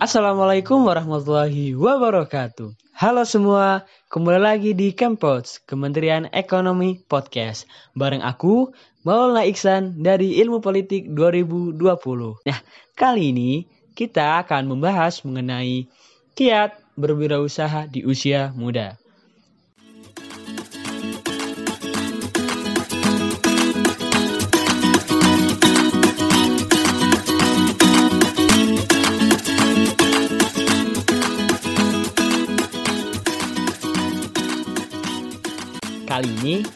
Assalamualaikum 0.00 0.88
warahmatullahi 0.88 1.76
wabarakatuh. 1.76 2.72
Halo 2.96 3.20
semua, 3.28 3.84
kembali 4.08 4.40
lagi 4.40 4.70
di 4.72 4.96
Kempots, 4.96 5.60
Kementerian 5.68 6.24
Ekonomi 6.32 7.04
Podcast. 7.04 7.68
Bareng 7.92 8.24
aku, 8.24 8.72
Maulana 9.04 9.44
Iksan 9.44 10.00
dari 10.00 10.40
Ilmu 10.40 10.64
Politik 10.64 11.12
2020. 11.12 11.76
Nah, 12.48 12.60
kali 12.96 13.28
ini 13.28 13.68
kita 13.92 14.40
akan 14.40 14.72
membahas 14.72 15.20
mengenai 15.20 15.84
kiat 16.32 16.80
berwirausaha 16.96 17.84
di 17.92 18.00
usia 18.00 18.56
muda. 18.56 18.96
Kali 36.10 36.26
ini 36.42 36.66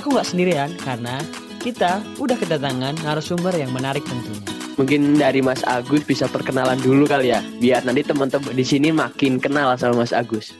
aku 0.00 0.16
nggak 0.16 0.32
sendirian 0.32 0.72
karena 0.80 1.20
kita 1.60 2.00
udah 2.16 2.40
kedatangan 2.40 2.96
narasumber 3.04 3.52
yang 3.52 3.68
menarik 3.68 4.00
tentunya. 4.08 4.40
Mungkin 4.80 5.20
dari 5.20 5.44
Mas 5.44 5.60
Agus 5.68 6.08
bisa 6.08 6.24
perkenalan 6.24 6.80
dulu 6.80 7.04
kali 7.04 7.28
ya, 7.28 7.44
biar 7.60 7.84
nanti 7.84 8.00
teman-teman 8.00 8.56
di 8.56 8.64
sini 8.64 8.88
makin 8.88 9.36
kenal 9.36 9.76
sama 9.76 10.00
Mas 10.00 10.16
Agus. 10.16 10.56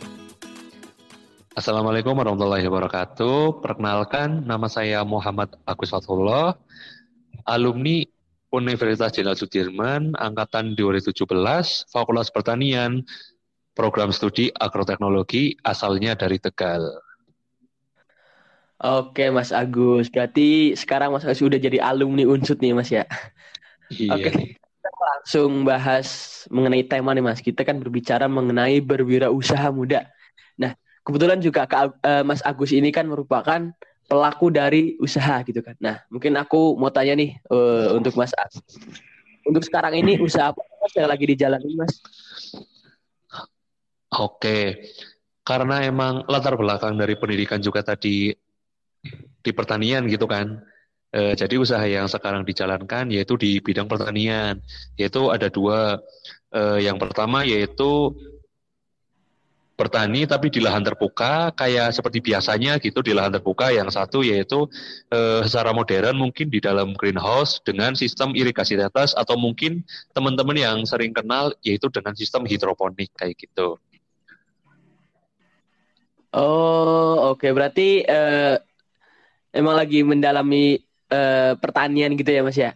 Assalamualaikum 1.56 2.12
warahmatullahi 2.12 2.68
wabarakatuh. 2.68 3.64
Perkenalkan, 3.64 4.44
nama 4.44 4.68
saya 4.68 5.00
Muhammad 5.08 5.56
Agus 5.64 5.88
Fatullah, 5.88 6.52
alumni 7.48 8.04
Universitas 8.52 9.16
Jenderal 9.16 9.40
Sudirman, 9.40 10.12
angkatan 10.20 10.76
2017, 10.76 11.24
Fakultas 11.88 12.28
Pertanian, 12.28 13.00
program 13.72 14.12
studi 14.12 14.52
agroteknologi, 14.52 15.56
asalnya 15.64 16.12
dari 16.12 16.36
Tegal. 16.36 17.07
Oke 18.78 19.26
Mas 19.34 19.50
Agus, 19.50 20.06
berarti 20.06 20.78
sekarang 20.78 21.10
Mas 21.10 21.26
Agus 21.26 21.42
udah 21.42 21.58
jadi 21.58 21.82
alumni 21.82 22.22
unsut 22.22 22.62
nih 22.62 22.70
Mas 22.78 22.94
ya. 22.94 23.02
Iya. 23.90 24.14
Oke, 24.14 24.30
kita 24.54 24.90
langsung 24.94 25.66
bahas 25.66 26.06
mengenai 26.46 26.86
tema 26.86 27.10
nih 27.10 27.24
Mas. 27.26 27.42
Kita 27.42 27.66
kan 27.66 27.82
berbicara 27.82 28.30
mengenai 28.30 28.78
berwirausaha 28.78 29.74
muda. 29.74 30.06
Nah, 30.54 30.78
kebetulan 31.02 31.42
juga 31.42 31.66
Kak, 31.66 31.98
eh, 32.06 32.22
Mas 32.22 32.38
Agus 32.46 32.70
ini 32.70 32.94
kan 32.94 33.10
merupakan 33.10 33.74
pelaku 34.06 34.46
dari 34.54 34.94
usaha 35.02 35.42
gitu 35.42 35.58
kan. 35.58 35.74
Nah, 35.82 35.98
mungkin 36.06 36.38
aku 36.38 36.78
mau 36.78 36.94
tanya 36.94 37.18
nih 37.18 37.34
eh, 37.34 37.88
untuk 37.98 38.14
Mas 38.14 38.30
Agus. 38.38 38.62
Untuk 39.42 39.66
sekarang 39.66 39.98
ini 39.98 40.22
usaha 40.22 40.54
apa 40.54 40.62
Mas 40.62 40.94
yang 40.94 41.10
lagi 41.10 41.24
dijalani 41.26 41.72
Mas? 41.74 41.98
Oke, 44.14 44.86
karena 45.42 45.82
emang 45.82 46.22
latar 46.30 46.54
belakang 46.54 46.94
dari 46.94 47.18
pendidikan 47.18 47.58
juga 47.58 47.82
tadi 47.82 48.32
di 49.42 49.50
pertanian 49.54 50.06
gitu 50.06 50.26
kan. 50.26 50.62
Eh, 51.08 51.32
jadi 51.32 51.56
usaha 51.56 51.80
yang 51.88 52.04
sekarang 52.04 52.44
dijalankan 52.44 53.08
yaitu 53.08 53.40
di 53.40 53.64
bidang 53.64 53.88
pertanian, 53.88 54.60
yaitu 55.00 55.32
ada 55.32 55.48
dua. 55.48 55.96
Eh, 56.52 56.84
yang 56.84 57.00
pertama 57.00 57.44
yaitu 57.44 58.12
bertani 59.78 60.26
tapi 60.26 60.50
di 60.50 60.58
lahan 60.58 60.82
terbuka 60.82 61.54
kayak 61.54 61.94
seperti 61.94 62.18
biasanya 62.18 62.82
gitu 62.82 63.00
di 63.00 63.16
lahan 63.16 63.32
terbuka. 63.32 63.72
Yang 63.72 63.96
satu 63.96 64.20
yaitu 64.20 64.68
eh, 65.08 65.40
secara 65.48 65.72
modern 65.72 66.18
mungkin 66.18 66.52
di 66.52 66.60
dalam 66.60 66.92
greenhouse 66.92 67.62
dengan 67.64 67.96
sistem 67.96 68.36
irigasi 68.36 68.76
tetes 68.76 69.16
atau 69.16 69.40
mungkin 69.40 69.80
teman-teman 70.12 70.60
yang 70.60 70.76
sering 70.84 71.16
kenal 71.16 71.56
yaitu 71.64 71.88
dengan 71.88 72.12
sistem 72.12 72.44
hidroponik 72.44 73.08
kayak 73.16 73.38
gitu. 73.38 73.80
Oh, 76.36 77.32
oke. 77.32 77.48
Berarti 77.48 78.04
eh, 78.04 78.60
emang 79.58 79.74
lagi 79.74 80.06
mendalami 80.06 80.78
eh, 81.10 81.52
pertanian 81.58 82.14
gitu 82.14 82.30
ya 82.30 82.46
Mas 82.46 82.54
ya? 82.54 82.70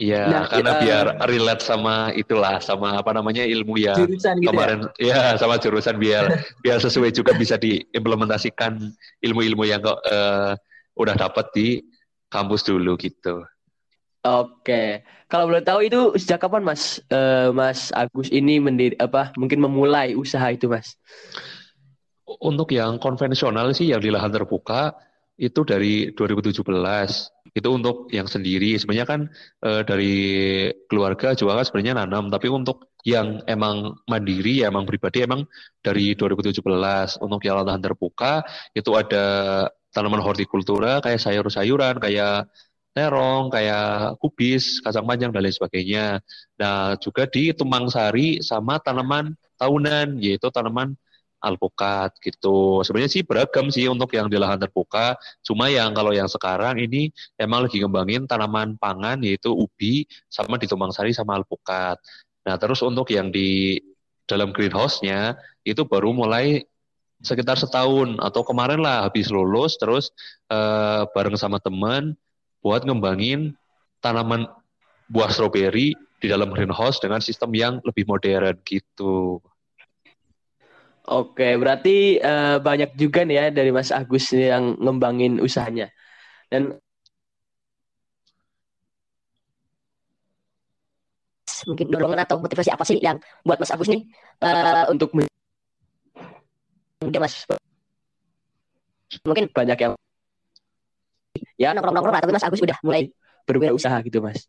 Iya, 0.00 0.22
Nah, 0.26 0.42
karena 0.48 0.72
kita- 0.72 0.80
biar 0.80 1.06
relate 1.28 1.60
sama 1.60 2.08
itulah, 2.16 2.56
sama 2.60 2.96
apa 2.96 3.12
namanya 3.12 3.44
ilmu 3.44 3.76
yang 3.76 4.08
Jurusan 4.08 4.40
gitu 4.40 4.44
ya? 4.44 4.48
kemarin, 4.48 4.78
ya 4.96 5.20
sama 5.36 5.56
jurusan 5.56 5.96
biar 5.96 6.24
biar 6.64 6.80
sesuai 6.80 7.12
juga 7.12 7.36
bisa 7.36 7.60
diimplementasikan 7.60 8.80
ilmu-ilmu 9.20 9.68
yang 9.68 9.80
kok 9.80 10.00
eh, 10.08 10.56
udah 10.96 11.14
dapat 11.16 11.46
di 11.52 11.68
kampus 12.28 12.64
dulu 12.64 12.96
gitu. 12.96 13.44
Oke. 14.20 15.00
Kalau 15.28 15.48
boleh 15.48 15.60
tahu 15.60 15.80
itu 15.84 16.00
sejak 16.16 16.44
kapan 16.44 16.64
Mas 16.64 16.96
eh, 17.08 17.48
Mas 17.52 17.92
Agus 17.92 18.32
ini 18.32 18.56
mendiri 18.56 18.96
apa 18.96 19.32
mungkin 19.36 19.60
memulai 19.60 20.16
usaha 20.16 20.48
itu 20.48 20.64
Mas? 20.64 20.96
Untuk 22.24 22.72
yang 22.72 22.96
konvensional 22.96 23.74
sih 23.74 23.90
yang 23.90 24.00
di 24.00 24.08
lahan 24.08 24.30
terbuka 24.30 24.94
itu 25.40 25.60
dari 25.64 26.12
2017. 26.12 26.60
Itu 27.56 27.68
untuk 27.72 28.12
yang 28.12 28.28
sendiri. 28.28 28.76
Sebenarnya 28.76 29.08
kan 29.08 29.20
eh, 29.64 29.82
dari 29.88 30.14
keluarga 30.86 31.32
juga 31.32 31.56
kan 31.58 31.64
sebenarnya 31.64 31.94
nanam, 32.04 32.28
tapi 32.28 32.52
untuk 32.52 32.92
yang 33.08 33.40
emang 33.48 33.96
mandiri, 34.04 34.60
ya 34.60 34.68
emang 34.68 34.84
pribadi 34.84 35.24
emang 35.24 35.48
dari 35.80 36.12
2017. 36.12 36.60
Untuk 37.24 37.40
yang 37.48 37.64
lahan 37.64 37.80
terbuka 37.80 38.44
itu 38.76 38.92
ada 38.92 39.24
tanaman 39.90 40.20
hortikultura 40.22 41.00
kayak 41.00 41.18
sayur-sayuran, 41.18 41.96
kayak 41.98 42.46
terong, 42.92 43.48
kayak 43.54 44.18
kubis, 44.20 44.82
kacang 44.84 45.06
panjang 45.06 45.30
dan 45.32 45.40
lain 45.46 45.54
sebagainya. 45.54 46.06
Nah, 46.60 46.98
juga 47.00 47.24
di 47.30 47.54
Tumpang 47.54 47.86
Sari 47.88 48.42
sama 48.42 48.82
tanaman 48.82 49.34
tahunan 49.56 50.18
yaitu 50.18 50.50
tanaman 50.50 50.98
alpukat 51.40 52.14
gitu. 52.20 52.84
Sebenarnya 52.84 53.10
sih 53.10 53.22
beragam 53.24 53.72
sih 53.72 53.88
untuk 53.88 54.12
yang 54.12 54.28
di 54.28 54.36
lahan 54.36 54.60
terbuka. 54.60 55.16
Cuma 55.40 55.72
yang 55.72 55.96
kalau 55.96 56.12
yang 56.12 56.28
sekarang 56.28 56.76
ini 56.78 57.10
emang 57.40 57.66
lagi 57.66 57.80
ngembangin 57.80 58.28
tanaman 58.28 58.76
pangan 58.76 59.18
yaitu 59.24 59.50
ubi 59.50 60.04
sama 60.28 60.60
di 60.60 60.68
Tumpang 60.68 60.92
Sari 60.92 61.16
sama 61.16 61.40
alpukat. 61.40 61.96
Nah, 62.44 62.56
terus 62.60 62.80
untuk 62.84 63.08
yang 63.10 63.32
di 63.32 63.80
dalam 64.28 64.54
greenhouse-nya 64.54 65.34
itu 65.66 65.82
baru 65.84 66.14
mulai 66.14 66.62
sekitar 67.20 67.58
setahun 67.60 68.16
atau 68.16 68.40
kemarin 68.46 68.80
lah 68.80 69.04
habis 69.04 69.28
lulus 69.28 69.76
terus 69.76 70.08
eh, 70.48 71.02
bareng 71.12 71.36
sama 71.36 71.60
teman 71.60 72.16
buat 72.64 72.86
ngembangin 72.86 73.52
tanaman 74.00 74.48
buah 75.10 75.28
stroberi 75.28 75.92
di 76.20 76.26
dalam 76.28 76.52
greenhouse 76.52 77.00
dengan 77.00 77.20
sistem 77.20 77.50
yang 77.56 77.74
lebih 77.82 78.04
modern 78.04 78.56
gitu. 78.64 79.40
Oke, 81.10 81.58
berarti 81.58 82.22
eh, 82.22 82.56
banyak 82.62 82.94
juga 82.94 83.26
nih 83.26 83.34
ya 83.34 83.44
dari 83.50 83.74
Mas 83.74 83.90
Agus 83.90 84.30
yang 84.30 84.78
ngembangin 84.78 85.42
usahanya. 85.42 85.90
Dan 86.46 86.78
mungkin 91.66 91.90
dorongan 91.90 92.22
atau 92.24 92.38
motivasi 92.38 92.70
apa 92.72 92.84
sih 92.86 93.02
yang 93.02 93.18
buat 93.42 93.58
Mas 93.58 93.74
Agus 93.74 93.90
nih 93.90 94.06
eh, 94.46 94.84
untuk 94.86 95.10
udah 97.02 97.20
Mas 97.20 97.34
mungkin 99.26 99.50
banyak 99.50 99.78
yang 99.82 99.92
ya 101.58 101.74
nongkrong-nongkrong 101.74 102.22
tapi 102.22 102.32
Mas 102.32 102.46
Agus 102.46 102.62
udah 102.62 102.78
mulai 102.86 103.10
berwirausaha 103.50 103.98
gitu 104.06 104.22
Mas. 104.22 104.46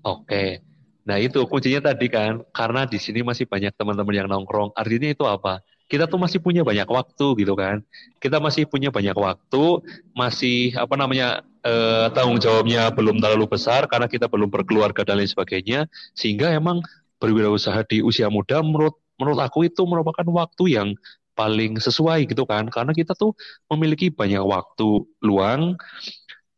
Oke. 0.00 0.69
Nah, 1.10 1.18
itu 1.18 1.42
kuncinya 1.50 1.90
tadi 1.90 2.06
kan, 2.06 2.46
karena 2.54 2.86
di 2.86 2.94
sini 3.02 3.26
masih 3.26 3.50
banyak 3.50 3.74
teman-teman 3.74 4.14
yang 4.14 4.28
nongkrong. 4.30 4.70
Artinya 4.78 5.10
itu 5.10 5.26
apa? 5.26 5.58
Kita 5.90 6.06
tuh 6.06 6.22
masih 6.22 6.38
punya 6.38 6.62
banyak 6.62 6.86
waktu 6.86 7.26
gitu 7.42 7.58
kan. 7.58 7.82
Kita 8.22 8.38
masih 8.38 8.70
punya 8.70 8.94
banyak 8.94 9.18
waktu, 9.18 9.64
masih 10.14 10.78
apa 10.78 10.94
namanya 10.94 11.42
eh, 11.66 12.06
tanggung 12.14 12.38
jawabnya 12.38 12.94
belum 12.94 13.18
terlalu 13.18 13.50
besar 13.50 13.90
karena 13.90 14.06
kita 14.06 14.30
belum 14.30 14.54
berkeluarga 14.54 15.02
dan 15.02 15.18
lain 15.18 15.26
sebagainya. 15.26 15.90
Sehingga 16.14 16.54
emang 16.54 16.78
berwirausaha 17.18 17.82
di 17.90 18.06
usia 18.06 18.30
muda 18.30 18.62
menurut 18.62 18.94
menurut 19.18 19.42
aku 19.42 19.66
itu 19.66 19.82
merupakan 19.82 20.22
waktu 20.30 20.78
yang 20.78 20.94
paling 21.34 21.82
sesuai 21.82 22.30
gitu 22.30 22.46
kan. 22.46 22.70
Karena 22.70 22.94
kita 22.94 23.18
tuh 23.18 23.34
memiliki 23.66 24.14
banyak 24.14 24.46
waktu 24.46 25.10
luang 25.26 25.74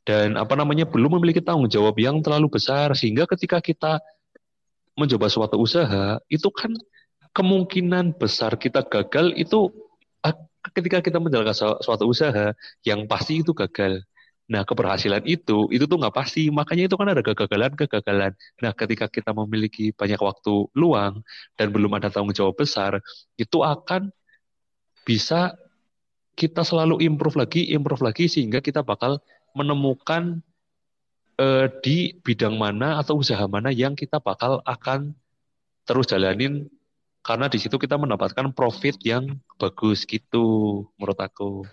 dan 0.02 0.34
apa 0.34 0.58
namanya 0.58 0.82
belum 0.84 1.18
memiliki 1.18 1.38
tanggung 1.38 1.70
jawab 1.70 1.94
yang 1.96 2.18
terlalu 2.20 2.50
besar 2.50 2.90
sehingga 2.98 3.22
ketika 3.30 3.62
kita 3.62 4.02
mencoba 4.98 5.26
suatu 5.32 5.56
usaha 5.56 6.20
itu 6.28 6.48
kan 6.52 6.72
kemungkinan 7.32 8.16
besar 8.20 8.60
kita 8.60 8.84
gagal 8.84 9.32
itu 9.40 9.72
ah, 10.20 10.36
ketika 10.76 11.00
kita 11.00 11.18
menjalankan 11.18 11.56
su- 11.56 11.80
suatu 11.80 12.04
usaha 12.08 12.52
yang 12.84 13.08
pasti 13.08 13.40
itu 13.40 13.56
gagal. 13.56 14.04
Nah, 14.52 14.68
keberhasilan 14.68 15.24
itu 15.24 15.70
itu 15.72 15.84
tuh 15.88 15.96
nggak 15.96 16.12
pasti, 16.12 16.52
makanya 16.52 16.84
itu 16.90 16.96
kan 17.00 17.08
ada 17.08 17.24
kegagalan-kegagalan. 17.24 18.32
Nah, 18.60 18.72
ketika 18.76 19.06
kita 19.08 19.32
memiliki 19.32 19.96
banyak 19.96 20.20
waktu 20.20 20.68
luang 20.76 21.24
dan 21.56 21.72
belum 21.72 21.96
ada 21.96 22.12
tanggung 22.12 22.36
jawab 22.36 22.58
besar, 22.60 23.00
itu 23.40 23.58
akan 23.64 24.12
bisa 25.08 25.56
kita 26.36 26.64
selalu 26.64 27.00
improve 27.04 27.36
lagi, 27.40 27.72
improve 27.72 28.04
lagi 28.04 28.28
sehingga 28.28 28.60
kita 28.60 28.84
bakal 28.84 29.20
menemukan 29.56 30.40
eh, 31.42 31.66
di 31.82 32.14
bidang 32.22 32.54
mana 32.54 33.02
atau 33.02 33.18
usaha 33.18 33.42
mana 33.50 33.74
yang 33.74 33.98
kita 33.98 34.22
bakal 34.22 34.62
akan 34.62 35.18
terus 35.82 36.06
jalanin 36.06 36.70
karena 37.22 37.46
di 37.46 37.58
situ 37.58 37.78
kita 37.78 37.98
mendapatkan 37.98 38.50
profit 38.54 38.98
yang 39.02 39.38
bagus 39.58 40.06
gitu 40.06 40.82
menurut 40.98 41.18
aku. 41.18 41.66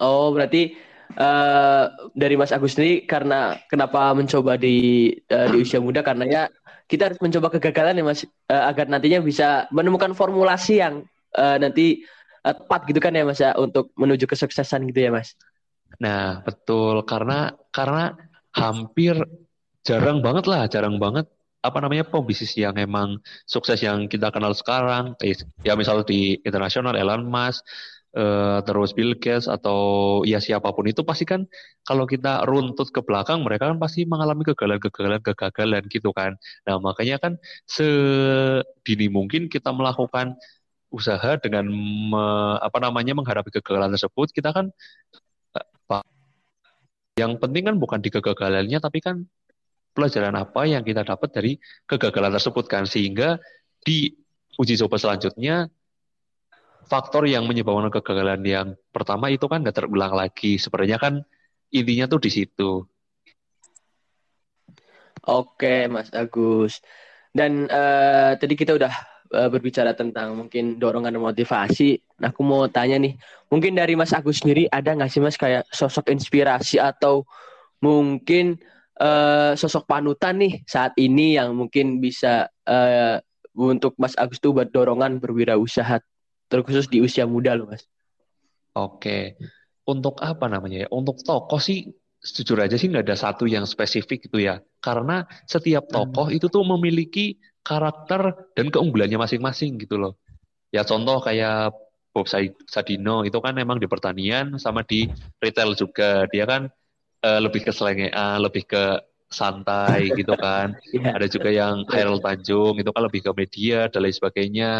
Oh, 0.00 0.32
berarti 0.32 0.76
eh, 1.16 1.84
dari 2.16 2.34
Mas 2.36 2.52
Agus 2.52 2.76
sendiri 2.76 3.04
karena 3.04 3.56
kenapa 3.68 4.12
mencoba 4.16 4.56
di 4.56 5.08
eh, 5.28 5.46
di 5.52 5.56
usia 5.60 5.80
muda 5.80 6.00
karena 6.04 6.24
ya 6.28 6.42
kita 6.88 7.12
harus 7.12 7.20
mencoba 7.20 7.52
kegagalan 7.52 8.00
ya 8.00 8.04
Mas 8.04 8.24
eh, 8.24 8.62
agar 8.64 8.88
nantinya 8.88 9.20
bisa 9.20 9.68
menemukan 9.72 10.16
formulasi 10.16 10.80
yang 10.80 11.04
eh, 11.36 11.56
nanti 11.60 12.04
eh, 12.44 12.54
tepat 12.54 12.88
gitu 12.88 13.00
kan 13.00 13.16
ya 13.16 13.24
Mas 13.24 13.40
ya 13.40 13.52
untuk 13.56 13.92
menuju 13.96 14.24
kesuksesan 14.28 14.88
gitu 14.92 15.08
ya 15.08 15.10
Mas. 15.12 15.36
Nah, 15.98 16.44
betul 16.44 17.02
karena 17.08 17.56
karena 17.72 18.14
hampir 18.62 19.14
jarang 19.86 20.18
banget 20.26 20.44
lah, 20.50 20.62
jarang 20.68 20.96
banget 21.04 21.26
apa 21.58 21.78
namanya 21.82 22.04
pembisnis 22.06 22.54
yang 22.54 22.74
emang 22.78 23.18
sukses 23.48 23.82
yang 23.82 24.06
kita 24.12 24.30
kenal 24.34 24.54
sekarang, 24.54 25.14
eh, 25.26 25.34
ya 25.66 25.74
misal 25.74 26.06
di 26.06 26.38
internasional 26.46 26.94
Elon 26.94 27.26
Musk, 27.26 27.66
eh, 28.14 28.58
terus 28.66 28.90
Bill 28.96 29.18
Gates 29.18 29.46
atau 29.50 29.78
ya 30.24 30.38
siapa 30.38 30.70
pun 30.76 30.86
itu 30.86 31.02
pasti 31.02 31.24
kan 31.26 31.44
kalau 31.88 32.04
kita 32.06 32.46
runtut 32.46 32.88
ke 32.94 33.00
belakang 33.02 33.42
mereka 33.46 33.70
kan 33.70 33.78
pasti 33.82 34.06
mengalami 34.06 34.42
kegagalan-kegagalan 34.48 35.20
kegagalan 35.24 35.82
gitu 35.90 36.10
kan. 36.14 36.32
Nah 36.66 36.76
makanya 36.82 37.16
kan 37.22 37.32
sedini 37.68 39.06
mungkin 39.10 39.50
kita 39.50 39.70
melakukan 39.74 40.38
usaha 40.88 41.36
dengan 41.44 41.68
me- 42.12 42.58
apa 42.64 42.78
namanya 42.80 43.12
menghadapi 43.18 43.50
kegagalan 43.60 43.92
tersebut 43.92 44.32
kita 44.32 44.50
kan 44.56 44.72
yang 47.18 47.36
penting 47.42 47.66
kan 47.66 47.76
bukan 47.76 47.98
di 47.98 48.14
kegagalannya 48.14 48.78
tapi 48.78 49.02
kan 49.02 49.26
pelajaran 49.92 50.38
apa 50.38 50.62
yang 50.70 50.86
kita 50.86 51.02
dapat 51.02 51.28
dari 51.34 51.52
kegagalan 51.90 52.30
tersebut 52.38 52.64
kan? 52.70 52.86
Sehingga 52.86 53.42
di 53.82 54.14
uji 54.54 54.78
coba 54.78 54.96
selanjutnya 55.02 55.66
faktor 56.86 57.26
yang 57.26 57.44
menyebabkan 57.50 57.90
kegagalan 57.90 58.40
yang 58.46 58.68
pertama 58.94 59.28
itu 59.28 59.50
kan 59.50 59.66
nggak 59.66 59.74
terulang 59.74 60.14
lagi. 60.14 60.56
Sebenarnya 60.56 61.02
kan 61.02 61.26
intinya 61.74 62.06
tuh 62.06 62.22
di 62.22 62.30
situ. 62.30 62.86
Oke, 65.28 65.90
Mas 65.90 66.08
Agus. 66.14 66.80
Dan 67.34 67.68
eh, 67.68 68.32
tadi 68.40 68.54
kita 68.56 68.78
udah 68.78 69.17
eh, 69.32 69.48
berbicara 69.48 69.92
tentang 69.92 70.34
mungkin 70.36 70.80
dorongan 70.80 71.14
dan 71.14 71.22
motivasi. 71.22 72.00
Nah, 72.20 72.32
aku 72.32 72.42
mau 72.42 72.66
tanya 72.68 72.96
nih, 72.98 73.14
mungkin 73.52 73.76
dari 73.76 73.94
Mas 73.94 74.12
Agus 74.16 74.40
sendiri 74.42 74.66
ada 74.68 74.94
nggak 74.94 75.10
sih 75.10 75.22
Mas 75.22 75.36
kayak 75.36 75.68
sosok 75.72 76.10
inspirasi 76.12 76.80
atau 76.80 77.28
mungkin 77.80 78.58
eh, 78.98 79.52
sosok 79.54 79.86
panutan 79.86 80.40
nih 80.40 80.64
saat 80.66 80.96
ini 80.98 81.38
yang 81.38 81.54
mungkin 81.54 82.02
bisa 82.02 82.50
eh, 82.66 83.22
untuk 83.58 83.98
Mas 83.98 84.14
Agus 84.14 84.38
tuh 84.38 84.54
buat 84.54 84.70
dorongan 84.70 85.18
berwirausaha, 85.18 85.98
terkhusus 86.46 86.86
di 86.86 87.02
usia 87.02 87.26
muda 87.26 87.58
loh, 87.58 87.66
Mas. 87.74 87.84
Oke, 88.78 89.34
untuk 89.82 90.22
apa 90.22 90.46
namanya 90.46 90.86
ya? 90.86 90.88
Untuk 90.94 91.18
tokoh 91.26 91.58
sih, 91.58 91.90
jujur 92.22 92.62
aja 92.62 92.78
sih 92.78 92.86
nggak 92.86 93.06
ada 93.08 93.18
satu 93.18 93.50
yang 93.50 93.66
spesifik 93.66 94.30
gitu 94.30 94.38
ya. 94.38 94.62
Karena 94.78 95.26
setiap 95.50 95.90
tokoh 95.90 96.30
itu 96.30 96.46
tuh 96.46 96.62
memiliki 96.62 97.34
karakter 97.68 98.48
dan 98.56 98.72
keunggulannya 98.72 99.20
masing-masing 99.20 99.76
gitu 99.76 100.00
loh. 100.00 100.16
Ya 100.72 100.88
contoh 100.88 101.20
kayak 101.20 101.76
Bob 102.16 102.24
Sa- 102.24 102.56
Sadino 102.64 103.28
itu 103.28 103.36
kan 103.44 103.52
emang 103.60 103.76
di 103.76 103.84
pertanian 103.84 104.56
sama 104.56 104.80
di 104.80 105.04
retail 105.36 105.76
juga. 105.76 106.24
Dia 106.32 106.48
kan 106.48 106.72
eh, 107.20 107.40
lebih 107.44 107.68
ke 107.68 107.72
selengean, 107.76 108.40
lebih 108.40 108.64
ke 108.64 109.04
santai 109.28 110.08
gitu 110.16 110.32
kan. 110.40 110.72
Iya. 110.96 111.12
Ada 111.12 111.26
juga 111.28 111.52
yang 111.52 111.84
Hairul 111.92 112.24
Tanjung 112.24 112.80
itu 112.80 112.88
kan 112.88 113.02
lebih 113.04 113.20
ke 113.28 113.30
media 113.36 113.92
dan 113.92 114.00
lain 114.00 114.16
sebagainya. 114.16 114.72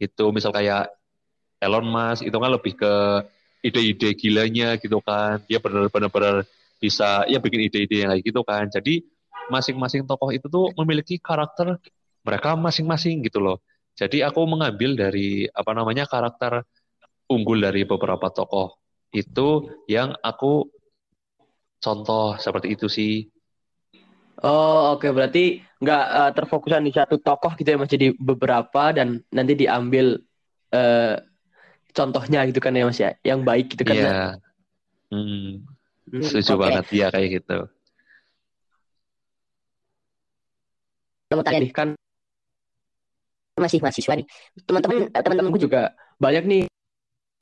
Itu 0.00 0.32
misal 0.32 0.56
kayak 0.56 0.88
Elon 1.60 1.84
Musk 1.84 2.24
itu 2.24 2.36
kan 2.36 2.50
lebih 2.52 2.72
ke 2.76 2.94
ide-ide 3.64 4.16
gilanya 4.16 4.80
gitu 4.80 5.00
kan. 5.04 5.44
Dia 5.44 5.60
benar-benar 5.60 6.48
bisa 6.80 7.24
ya 7.28 7.40
bikin 7.40 7.68
ide-ide 7.68 8.04
yang 8.04 8.10
kayak 8.16 8.24
gitu 8.24 8.40
kan. 8.44 8.68
Jadi 8.72 9.04
masing-masing 9.52 10.08
tokoh 10.08 10.32
itu 10.32 10.48
tuh 10.48 10.72
memiliki 10.80 11.20
karakter 11.20 11.76
mereka 12.26 12.56
masing-masing 12.58 13.24
gitu 13.26 13.38
loh. 13.44 13.56
Jadi 13.94 14.24
aku 14.26 14.40
mengambil 14.48 14.96
dari 14.98 15.46
apa 15.52 15.70
namanya 15.76 16.04
karakter 16.10 16.66
unggul 17.30 17.58
dari 17.62 17.82
beberapa 17.86 18.28
tokoh 18.32 18.80
itu 19.14 19.70
yang 19.88 20.16
aku 20.20 20.66
contoh 21.84 22.34
seperti 22.44 22.68
itu 22.74 22.86
sih. 22.96 23.12
Oh, 24.42 24.94
oke. 24.98 25.06
Berarti 25.16 25.62
nggak 25.82 26.02
eh, 26.18 26.30
terfokusan 26.36 26.82
di 26.88 26.92
satu 26.92 27.16
tokoh 27.22 27.52
gitu 27.58 27.68
ya, 27.74 27.76
Mas. 27.80 27.90
Jadi 27.94 28.06
beberapa 28.18 28.82
dan 28.96 29.22
nanti 29.32 29.52
diambil 29.56 30.18
eh, 30.74 31.14
contohnya 31.96 32.38
gitu 32.48 32.60
kan 32.64 32.74
ya, 32.78 32.84
Mas 32.88 33.00
ya. 33.00 33.10
Yang 33.24 33.40
baik 33.48 33.66
gitu 33.74 33.84
kan. 33.86 33.96
Iya. 33.96 34.40
Hmm, 35.12 35.64
Hmm, 36.12 36.20
setuju 36.26 36.52
oke. 36.52 36.62
banget 36.62 36.86
ya 37.00 37.06
kayak 37.14 37.30
gitu. 37.40 37.58
Tanya 41.44 41.52
Jadi 41.52 41.66
kan 41.78 41.88
masih 43.58 43.78
mahasiswa 43.78 44.14
nih. 44.18 44.26
Teman-teman 44.66 45.10
eh, 45.10 45.22
teman-temanku 45.22 45.58
juga 45.62 45.94
banyak 46.18 46.44
nih 46.46 46.62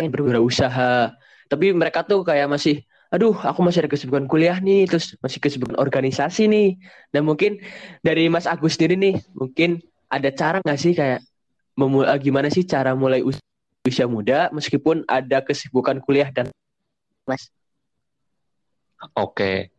yang 0.00 0.12
berwirausaha. 0.12 1.16
Tapi 1.48 1.66
mereka 1.72 2.04
tuh 2.04 2.24
kayak 2.24 2.48
masih, 2.48 2.84
aduh, 3.12 3.36
aku 3.36 3.60
masih 3.64 3.84
ada 3.84 3.90
kesibukan 3.92 4.24
kuliah 4.28 4.56
nih, 4.60 4.88
terus 4.88 5.16
masih 5.20 5.40
kesibukan 5.40 5.76
organisasi 5.80 6.48
nih. 6.48 6.76
Dan 7.12 7.28
mungkin 7.28 7.60
dari 8.04 8.28
Mas 8.28 8.48
Agus 8.48 8.76
sendiri 8.76 8.96
nih, 8.96 9.14
mungkin 9.36 9.80
ada 10.12 10.28
cara 10.32 10.60
nggak 10.60 10.80
sih 10.80 10.92
kayak 10.92 11.24
memu- 11.76 12.08
eh, 12.08 12.18
gimana 12.20 12.48
sih 12.52 12.64
cara 12.64 12.92
mulai 12.92 13.24
us- 13.24 13.40
usia 13.88 14.06
muda 14.06 14.52
meskipun 14.52 15.02
ada 15.08 15.40
kesibukan 15.40 16.00
kuliah 16.04 16.28
dan 16.32 16.48
Mas. 17.24 17.48
Oke, 19.18 19.72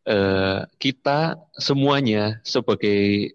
Eh, 0.00 0.60
kita 0.80 1.36
semuanya 1.52 2.40
sebagai 2.40 3.30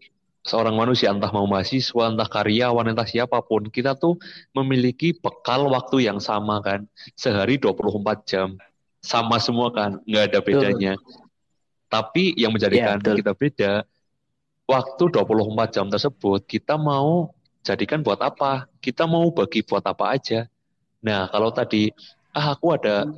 seorang 0.46 0.78
manusia, 0.78 1.10
entah 1.10 1.34
mau 1.34 1.50
mahasiswa, 1.50 2.14
entah 2.14 2.30
karyawan, 2.30 2.94
entah 2.94 3.10
siapa 3.10 3.42
pun, 3.42 3.66
kita 3.68 3.98
tuh 3.98 4.22
memiliki 4.54 5.18
bekal 5.18 5.66
waktu 5.74 6.06
yang 6.06 6.22
sama 6.22 6.62
kan, 6.62 6.86
sehari 7.18 7.58
24 7.58 8.30
jam, 8.30 8.54
sama 9.02 9.42
semua 9.42 9.74
kan, 9.74 9.98
nggak 10.06 10.24
ada 10.32 10.40
bedanya. 10.46 10.94
Tapi 11.90 12.38
yang 12.38 12.54
menjadikan 12.54 13.02
betul. 13.02 13.18
kita 13.18 13.34
beda, 13.34 13.74
waktu 14.70 15.04
24 15.10 15.74
jam 15.74 15.86
tersebut 15.90 16.46
kita 16.46 16.78
mau 16.78 17.34
jadikan 17.66 18.06
buat 18.06 18.22
apa? 18.22 18.70
Kita 18.78 19.10
mau 19.10 19.34
bagi 19.34 19.66
buat 19.66 19.82
apa 19.82 20.14
aja. 20.14 20.46
Nah, 21.02 21.26
kalau 21.34 21.50
tadi, 21.50 21.90
ah 22.38 22.54
aku 22.54 22.78
ada 22.78 23.10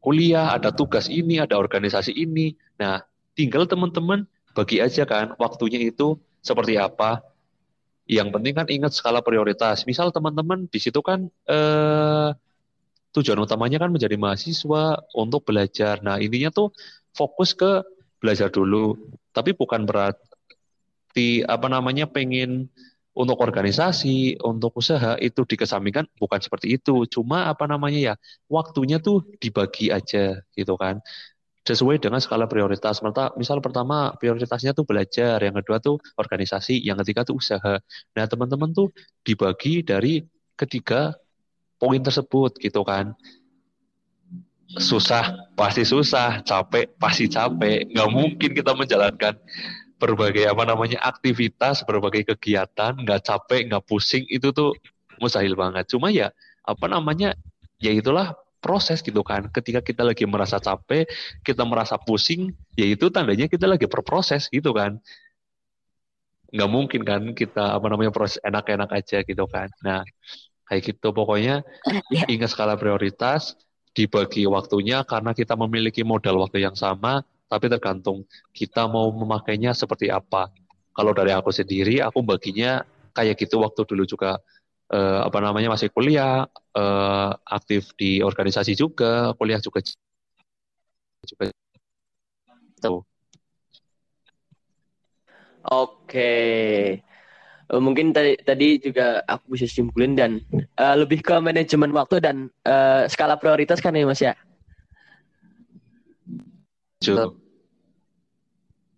kuliah, 0.00 0.56
ada 0.56 0.72
tugas 0.72 1.12
ini, 1.12 1.36
ada 1.36 1.60
organisasi 1.60 2.16
ini. 2.16 2.56
Nah, 2.80 3.04
tinggal 3.36 3.68
teman-teman 3.68 4.24
bagi 4.56 4.82
aja 4.82 5.06
kan 5.06 5.36
waktunya 5.38 5.78
itu 5.78 6.18
seperti 6.40 6.76
apa. 6.80 7.20
Yang 8.10 8.28
penting 8.34 8.54
kan 8.56 8.66
ingat 8.66 8.92
skala 8.96 9.22
prioritas. 9.22 9.86
Misal 9.86 10.10
teman-teman 10.10 10.66
di 10.66 10.80
situ 10.82 10.98
kan 10.98 11.30
eh, 11.46 12.28
tujuan 13.14 13.38
utamanya 13.38 13.78
kan 13.82 13.90
menjadi 13.94 14.18
mahasiswa 14.18 14.98
untuk 15.14 15.46
belajar. 15.46 16.02
Nah, 16.02 16.18
intinya 16.18 16.50
tuh 16.50 16.74
fokus 17.14 17.54
ke 17.54 17.86
belajar 18.18 18.50
dulu. 18.50 18.98
Tapi 19.30 19.54
bukan 19.54 19.86
berarti 19.86 21.46
apa 21.46 21.66
namanya 21.70 22.10
pengen 22.10 22.66
untuk 23.10 23.42
organisasi, 23.42 24.38
untuk 24.42 24.78
usaha 24.78 25.18
itu 25.18 25.42
dikesampingkan 25.42 26.06
bukan 26.18 26.40
seperti 26.42 26.78
itu. 26.78 27.06
Cuma 27.10 27.50
apa 27.50 27.66
namanya 27.66 27.98
ya, 27.98 28.14
waktunya 28.46 29.02
tuh 29.02 29.26
dibagi 29.42 29.90
aja 29.90 30.38
gitu 30.54 30.74
kan. 30.78 31.02
Sesuai 31.60 32.00
dengan 32.00 32.18
skala 32.24 32.48
prioritas. 32.48 33.04
Misal 33.36 33.60
pertama 33.60 34.16
prioritasnya 34.16 34.72
tuh 34.72 34.88
belajar, 34.88 35.36
yang 35.44 35.52
kedua 35.60 35.76
tuh 35.76 36.00
organisasi, 36.16 36.80
yang 36.80 36.96
ketiga 37.04 37.22
tuh 37.28 37.36
usaha. 37.36 37.76
Nah, 38.16 38.24
teman-teman 38.24 38.72
tuh 38.72 38.88
dibagi 39.20 39.84
dari 39.84 40.24
ketiga 40.56 41.12
poin 41.76 42.00
tersebut 42.00 42.56
gitu 42.60 42.80
kan. 42.80 43.12
Susah, 44.70 45.50
pasti 45.52 45.84
susah, 45.84 46.40
capek, 46.46 46.96
pasti 46.96 47.28
capek. 47.28 47.92
Nggak 47.92 48.08
mungkin 48.08 48.50
kita 48.56 48.72
menjalankan 48.72 49.34
berbagai 50.00 50.48
apa 50.48 50.64
namanya 50.64 50.96
aktivitas, 51.04 51.84
berbagai 51.84 52.24
kegiatan, 52.34 52.96
nggak 52.96 53.20
capek, 53.20 53.68
nggak 53.68 53.84
pusing, 53.84 54.24
itu 54.32 54.48
tuh 54.48 54.72
mustahil 55.20 55.52
banget. 55.52 55.84
Cuma 55.92 56.08
ya 56.08 56.32
apa 56.64 56.88
namanya, 56.88 57.36
ya 57.76 57.92
itulah 57.92 58.32
proses 58.60 59.00
gitu 59.00 59.24
kan. 59.24 59.48
Ketika 59.50 59.80
kita 59.80 60.04
lagi 60.04 60.28
merasa 60.28 60.60
capek, 60.60 61.08
kita 61.42 61.64
merasa 61.64 61.96
pusing, 61.96 62.52
ya 62.76 62.86
itu 62.86 63.08
tandanya 63.08 63.48
kita 63.48 63.64
lagi 63.66 63.88
berproses 63.88 64.46
gitu 64.52 64.70
kan. 64.76 65.00
Nggak 66.52 66.70
mungkin 66.70 67.00
kan 67.02 67.22
kita 67.32 67.80
apa 67.80 67.86
namanya 67.88 68.12
proses 68.12 68.38
enak-enak 68.44 68.90
aja 68.92 69.24
gitu 69.24 69.44
kan. 69.48 69.72
Nah, 69.82 70.04
kayak 70.68 70.94
gitu 70.94 71.10
pokoknya 71.10 71.64
Ya. 72.14 72.26
ingat 72.26 72.52
skala 72.52 72.74
prioritas, 72.78 73.56
dibagi 73.94 74.46
waktunya 74.46 75.02
karena 75.02 75.34
kita 75.34 75.58
memiliki 75.58 76.06
modal 76.06 76.38
waktu 76.42 76.62
yang 76.62 76.74
sama, 76.78 77.22
tapi 77.50 77.66
tergantung 77.66 78.22
kita 78.54 78.86
mau 78.86 79.10
memakainya 79.10 79.74
seperti 79.74 80.10
apa. 80.10 80.50
Kalau 80.94 81.10
dari 81.14 81.34
aku 81.34 81.50
sendiri, 81.50 81.98
aku 82.02 82.22
baginya 82.22 82.82
kayak 83.14 83.38
gitu 83.42 83.62
waktu 83.62 83.82
dulu 83.86 84.06
juga 84.06 84.38
uh, 84.90 85.20
apa 85.26 85.38
namanya 85.38 85.72
masih 85.72 85.88
kuliah, 85.94 86.46
uh, 86.74 87.30
aktif 87.46 87.94
di 87.94 88.20
organisasi 88.20 88.74
juga, 88.74 89.32
kuliah 89.38 89.62
juga 89.62 89.80
juga 91.24 91.44
tuh. 92.80 93.02
Oke. 95.70 96.32
Uh, 97.70 97.78
mungkin 97.78 98.10
tadi 98.10 98.34
tadi 98.42 98.82
juga 98.82 99.22
aku 99.28 99.54
bisa 99.54 99.70
simpulin 99.70 100.18
dan 100.18 100.42
uh, 100.80 100.96
lebih 100.98 101.22
ke 101.22 101.36
manajemen 101.38 101.94
waktu 101.94 102.18
dan 102.18 102.50
uh, 102.66 103.06
skala 103.06 103.38
prioritas 103.38 103.78
kan 103.78 103.94
ya 103.94 104.08
Mas 104.08 104.18
ya. 104.24 104.34
Oke. 107.00 107.36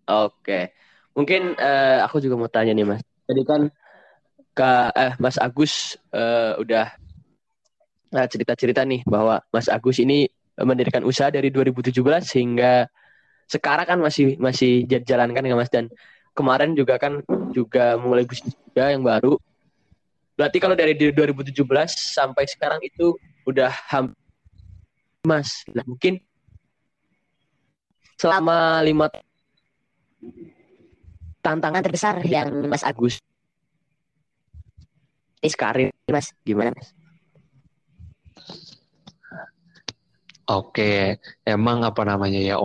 Oke. 0.03 0.59
Mungkin 1.13 1.55
uh, 1.59 2.03
aku 2.03 2.17
juga 2.23 2.35
mau 2.35 2.49
tanya 2.49 2.73
nih 2.73 2.87
Mas. 2.87 3.01
Tadi 3.23 3.43
kan 3.45 3.69
Kak 4.53 4.93
eh 4.93 5.13
Mas 5.17 5.41
Agus 5.41 5.97
uh, 6.13 6.53
udah 6.61 6.93
cerita-cerita 8.13 8.85
nih 8.85 9.01
bahwa 9.09 9.41
Mas 9.49 9.65
Agus 9.65 9.97
ini 9.97 10.29
mendirikan 10.61 11.01
usaha 11.01 11.33
dari 11.33 11.49
2017 11.49 11.97
hingga 12.37 12.85
sekarang 13.49 13.89
kan 13.89 13.99
masih 13.99 14.37
masih 14.37 14.85
jalankan 14.85 15.41
ya 15.41 15.57
Mas 15.57 15.73
dan 15.73 15.89
kemarin 16.37 16.77
juga 16.77 17.01
kan 17.01 17.25
juga 17.49 17.97
mulai 17.97 18.25
bisnis 18.29 18.53
juga 18.69 18.93
yang 18.93 19.01
baru. 19.01 19.41
Berarti 20.37 20.57
kalau 20.61 20.77
dari 20.77 20.93
2017 20.93 21.53
sampai 22.13 22.45
sekarang 22.45 22.81
itu 22.85 23.17
udah 23.45 23.69
hampir 23.89 24.17
Mas. 25.25 25.65
Nah, 25.73 25.85
mungkin 25.85 26.21
selama 28.17 28.81
lima 28.85 29.09
tantangan 31.41 31.81
terbesar 31.81 32.21
yang 32.25 32.69
Mas 32.69 32.85
Agus 32.85 33.19
karir 35.51 35.91
Mas 36.07 36.31
gimana 36.47 36.71
Mas? 36.71 36.95
Oke, 40.47 41.19
emang 41.43 41.83
apa 41.83 42.03
namanya 42.07 42.39
ya? 42.39 42.55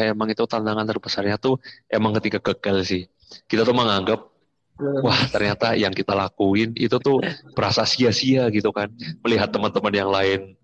emang 0.00 0.32
itu 0.32 0.42
tantangan 0.48 0.88
terbesarnya 0.88 1.36
tuh 1.36 1.60
emang 1.86 2.16
ketika 2.18 2.40
gagal 2.40 2.88
sih. 2.88 3.02
Kita 3.46 3.62
tuh 3.62 3.76
menganggap 3.76 4.30
wah 5.04 5.20
ternyata 5.28 5.76
yang 5.76 5.92
kita 5.92 6.16
lakuin 6.16 6.72
itu 6.74 6.96
tuh 6.96 7.20
berasa 7.52 7.84
sia-sia 7.84 8.48
gitu 8.48 8.72
kan. 8.72 8.88
Melihat 9.22 9.52
teman-teman 9.52 9.92
yang 9.92 10.10
lain 10.10 10.56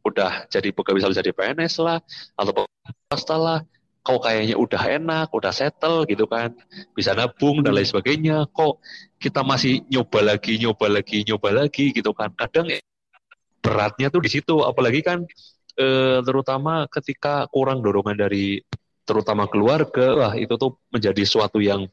udah 0.00 0.48
jadi 0.48 0.72
pegawai 0.72 1.04
bisa 1.04 1.12
jadi 1.12 1.34
PNS 1.34 1.84
lah 1.84 2.00
atau 2.38 2.64
swasta 3.12 3.36
lah 3.36 3.60
kau 4.00 4.16
kayaknya 4.16 4.56
udah 4.56 4.82
enak, 5.00 5.28
udah 5.30 5.52
settle 5.52 6.08
gitu 6.08 6.24
kan, 6.24 6.56
bisa 6.96 7.12
nabung 7.12 7.60
dan 7.60 7.76
lain 7.76 7.88
sebagainya. 7.88 8.48
Kok 8.48 8.80
kita 9.20 9.44
masih 9.44 9.84
nyoba 9.92 10.24
lagi, 10.24 10.56
nyoba 10.56 10.86
lagi, 10.88 11.22
nyoba 11.28 11.48
lagi 11.64 11.92
gitu 11.92 12.10
kan. 12.16 12.32
Kadang 12.32 12.72
beratnya 13.60 14.08
tuh 14.08 14.24
di 14.24 14.30
situ, 14.32 14.64
apalagi 14.64 15.04
kan 15.04 15.28
eh, 15.76 16.18
terutama 16.24 16.88
ketika 16.88 17.44
kurang 17.52 17.84
dorongan 17.84 18.16
dari 18.16 18.64
terutama 19.04 19.44
keluarga, 19.50 20.06
wah 20.16 20.32
itu 20.38 20.54
tuh 20.56 20.80
menjadi 20.88 21.22
suatu 21.28 21.60
yang 21.60 21.84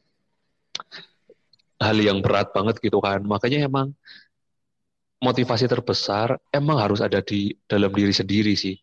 hal 1.78 1.96
yang 1.98 2.24
berat 2.24 2.50
banget 2.56 2.80
gitu 2.80 2.98
kan. 3.04 3.20
Makanya 3.22 3.68
emang 3.68 3.92
motivasi 5.18 5.66
terbesar 5.66 6.38
emang 6.54 6.78
harus 6.78 7.02
ada 7.02 7.18
di 7.22 7.54
dalam 7.66 7.90
diri 7.90 8.14
sendiri 8.14 8.54
sih. 8.54 8.78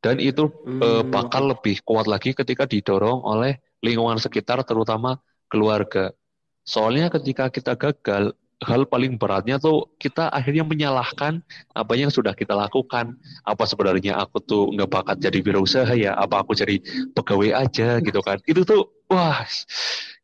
Dan 0.00 0.16
itu 0.16 0.48
hmm. 0.48 0.80
eh, 0.80 1.04
bakal 1.04 1.52
lebih 1.52 1.84
kuat 1.84 2.08
lagi 2.08 2.32
ketika 2.32 2.64
didorong 2.64 3.20
oleh 3.20 3.60
lingkungan 3.84 4.16
sekitar 4.16 4.64
terutama 4.64 5.20
keluarga. 5.52 6.12
Soalnya 6.64 7.12
ketika 7.12 7.52
kita 7.52 7.76
gagal, 7.76 8.32
hal 8.60 8.84
paling 8.84 9.16
beratnya 9.16 9.56
tuh 9.56 9.88
kita 9.96 10.28
akhirnya 10.28 10.64
menyalahkan 10.64 11.40
apa 11.72 11.92
yang 11.96 12.08
sudah 12.08 12.32
kita 12.32 12.52
lakukan. 12.56 13.16
Apa 13.44 13.64
sebenarnya 13.68 14.16
aku 14.20 14.40
tuh 14.44 14.62
nggak 14.72 14.88
bakat 14.88 15.16
jadi 15.20 15.40
wirausaha 15.44 15.92
ya? 15.96 16.16
Apa 16.16 16.44
aku 16.44 16.56
jadi 16.56 16.80
pegawai 17.12 17.56
aja 17.56 18.00
gitu 18.00 18.20
kan? 18.24 18.40
Itu 18.48 18.64
tuh 18.64 18.88
wah 19.08 19.44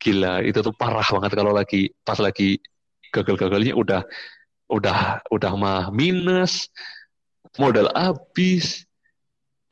gila, 0.01 0.45
itu 0.45 0.61
tuh 0.61 0.73
parah 0.77 1.05
banget 1.05 1.33
kalau 1.37 1.53
lagi 1.53 1.93
pas 2.05 2.17
lagi 2.21 2.61
gagal-gagalnya 3.13 3.73
udah 3.77 4.01
udah 4.71 5.25
udah 5.31 5.53
mah 5.57 5.85
minus 5.91 6.71
modal 7.59 7.91
habis 7.95 8.86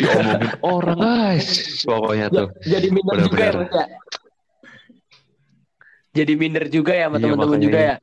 diomongin 0.01 0.51
orang 0.75 0.99
guys 0.99 1.47
pokoknya 1.87 2.27
tuh 2.33 2.49
jadi 2.65 2.89
minder 2.91 3.19
juga 3.23 3.39
ya, 3.43 3.53
ya 3.65 3.87
jadi 6.15 6.33
minder 6.39 6.65
juga 6.71 6.93
ya 6.95 7.07
sama 7.11 7.17
iya, 7.19 7.25
teman-teman 7.27 7.61
juga 7.63 7.81
ya 7.81 7.97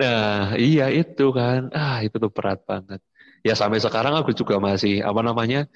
Nah, 0.00 0.56
iya 0.56 0.88
itu 0.88 1.28
kan. 1.28 1.68
Ah, 1.76 2.00
itu 2.00 2.16
tuh 2.16 2.32
berat 2.32 2.64
banget. 2.64 3.04
Ya 3.44 3.52
sampai 3.52 3.84
sekarang 3.84 4.16
aku 4.16 4.32
juga 4.32 4.56
masih 4.56 5.04
apa 5.04 5.20
namanya? 5.20 5.68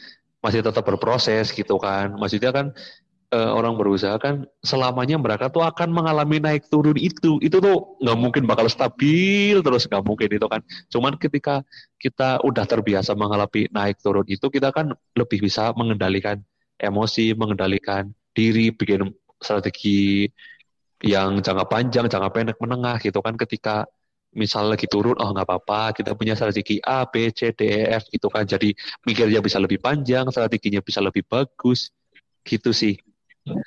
masih 0.44 0.60
tetap 0.60 0.84
berproses 0.84 1.52
gitu 1.56 1.80
kan. 1.80 2.12
Maksudnya 2.20 2.52
kan 2.52 2.66
eh, 3.34 3.50
orang 3.50 3.74
berusaha 3.74 4.14
kan 4.22 4.46
selamanya 4.62 5.18
mereka 5.18 5.50
tuh 5.50 5.66
akan 5.66 5.90
mengalami 5.90 6.38
naik 6.38 6.70
turun 6.70 6.94
itu. 6.94 7.42
Itu 7.42 7.58
tuh 7.58 7.98
nggak 8.02 8.18
mungkin 8.18 8.42
bakal 8.46 8.70
stabil 8.70 9.58
terus 9.66 9.90
nggak 9.90 10.04
mungkin 10.06 10.30
itu 10.30 10.46
kan. 10.46 10.60
Cuman 10.92 11.18
ketika 11.18 11.66
kita 11.98 12.38
udah 12.46 12.64
terbiasa 12.64 13.18
mengalami 13.18 13.66
naik 13.74 13.98
turun 13.98 14.26
itu 14.30 14.46
kita 14.46 14.70
kan 14.70 14.94
lebih 15.18 15.42
bisa 15.42 15.74
mengendalikan 15.74 16.38
emosi, 16.78 17.34
mengendalikan 17.34 18.14
diri, 18.34 18.70
bikin 18.70 19.10
strategi 19.42 20.30
yang 21.02 21.42
jangka 21.42 21.66
panjang, 21.68 22.06
jangka 22.08 22.30
pendek, 22.32 22.56
menengah 22.62 22.96
gitu 23.02 23.18
kan 23.20 23.34
ketika 23.36 23.84
misal 24.34 24.66
lagi 24.66 24.90
turun, 24.90 25.14
oh 25.22 25.30
nggak 25.30 25.46
apa-apa, 25.46 25.94
kita 25.94 26.18
punya 26.18 26.34
strategi 26.34 26.82
A, 26.82 27.06
B, 27.06 27.30
C, 27.30 27.54
D, 27.54 27.60
E, 27.70 27.82
F 27.94 28.10
gitu 28.10 28.26
kan. 28.26 28.42
Jadi 28.42 28.74
mikirnya 29.06 29.38
bisa 29.38 29.62
lebih 29.62 29.78
panjang, 29.78 30.26
strateginya 30.34 30.82
bisa 30.82 30.98
lebih 30.98 31.22
bagus, 31.22 31.94
gitu 32.44 32.70
sih. 32.74 32.98
Oke, 33.44 33.60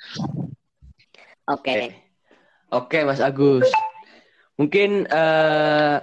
okay. 1.46 1.82
oke 2.74 2.90
okay, 2.90 3.02
Mas 3.06 3.22
Agus. 3.22 3.70
Mungkin 4.58 5.06
uh, 5.06 6.02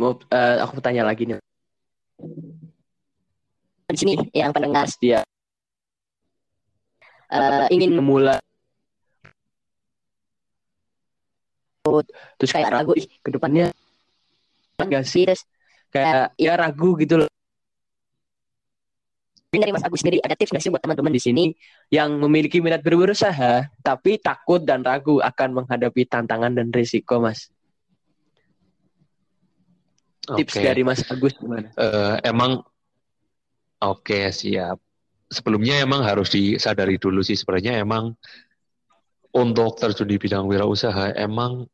mau 0.00 0.16
uh, 0.16 0.56
aku 0.64 0.80
bertanya 0.80 1.04
lagi 1.04 1.28
nih. 1.28 1.36
Di 3.90 3.98
sini 3.98 4.14
yang 4.32 4.56
pendengar 4.56 4.88
dia 5.02 5.20
uh, 7.30 7.66
ingin 7.70 7.94
memulai 7.94 8.38
terus 12.36 12.52
kayak 12.52 12.70
ragu 12.70 12.92
ih 12.94 13.08
ke 13.24 13.28
depannya 13.32 13.72
enggak 14.78 15.04
sih 15.08 15.24
terus 15.24 15.42
kayak 15.90 16.36
ya 16.36 16.54
ragu 16.54 16.94
gitu 17.00 17.24
loh 17.24 17.30
dari 19.58 19.74
Mas 19.74 19.82
Agus 19.82 20.06
sendiri 20.06 20.22
ada 20.22 20.38
tips 20.38 20.54
nggak 20.54 20.62
sih 20.62 20.70
buat 20.70 20.78
teman-teman 20.78 21.10
di 21.10 21.18
sini 21.18 21.44
yang 21.90 22.22
memiliki 22.22 22.62
minat 22.62 22.86
berwirausaha 22.86 23.66
tapi 23.82 24.22
takut 24.22 24.62
dan 24.62 24.86
ragu 24.86 25.18
akan 25.18 25.62
menghadapi 25.62 26.06
tantangan 26.06 26.54
dan 26.54 26.70
risiko 26.70 27.18
Mas 27.18 27.50
tips 30.38 30.54
okay. 30.54 30.62
dari 30.62 30.86
Mas 30.86 31.02
Agus 31.10 31.34
gimana? 31.34 31.66
Uh, 31.74 32.22
emang 32.22 32.62
oke 33.82 34.06
okay, 34.06 34.30
siap 34.30 34.78
sebelumnya 35.26 35.82
emang 35.82 36.06
harus 36.06 36.30
disadari 36.30 36.94
dulu 37.02 37.18
sih 37.26 37.34
sebenarnya 37.34 37.82
emang 37.82 38.14
untuk 39.34 39.74
terjun 39.82 40.06
di 40.06 40.14
bidang 40.14 40.46
wirausaha 40.46 41.10
emang 41.18 41.66